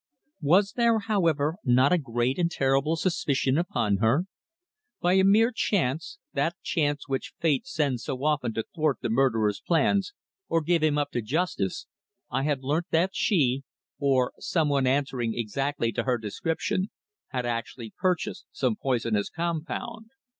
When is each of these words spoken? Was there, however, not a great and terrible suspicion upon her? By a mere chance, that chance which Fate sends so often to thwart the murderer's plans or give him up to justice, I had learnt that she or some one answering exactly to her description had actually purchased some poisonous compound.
Was 0.41 0.71
there, 0.71 0.97
however, 0.97 1.57
not 1.63 1.93
a 1.93 1.99
great 1.99 2.39
and 2.39 2.49
terrible 2.49 2.95
suspicion 2.95 3.55
upon 3.59 3.97
her? 3.97 4.25
By 4.99 5.13
a 5.13 5.23
mere 5.23 5.51
chance, 5.51 6.17
that 6.33 6.55
chance 6.63 7.07
which 7.07 7.35
Fate 7.39 7.67
sends 7.67 8.03
so 8.05 8.23
often 8.25 8.51
to 8.55 8.63
thwart 8.73 8.97
the 9.03 9.11
murderer's 9.11 9.61
plans 9.61 10.13
or 10.49 10.61
give 10.61 10.81
him 10.81 10.97
up 10.97 11.11
to 11.11 11.21
justice, 11.21 11.85
I 12.31 12.41
had 12.41 12.63
learnt 12.63 12.87
that 12.89 13.11
she 13.13 13.63
or 13.99 14.33
some 14.39 14.69
one 14.69 14.87
answering 14.87 15.35
exactly 15.37 15.91
to 15.91 16.01
her 16.01 16.17
description 16.17 16.89
had 17.27 17.45
actually 17.45 17.93
purchased 17.95 18.47
some 18.51 18.75
poisonous 18.77 19.29
compound. 19.29 20.07